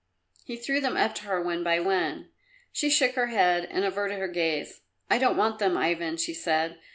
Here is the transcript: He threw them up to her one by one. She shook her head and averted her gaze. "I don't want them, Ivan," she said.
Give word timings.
He 0.43 0.55
threw 0.57 0.79
them 0.79 0.97
up 0.97 1.13
to 1.13 1.25
her 1.25 1.39
one 1.39 1.63
by 1.63 1.79
one. 1.79 2.29
She 2.71 2.89
shook 2.89 3.13
her 3.13 3.27
head 3.27 3.65
and 3.69 3.85
averted 3.85 4.17
her 4.17 4.27
gaze. 4.27 4.81
"I 5.11 5.19
don't 5.19 5.37
want 5.37 5.59
them, 5.59 5.77
Ivan," 5.77 6.17
she 6.17 6.33
said. 6.33 6.79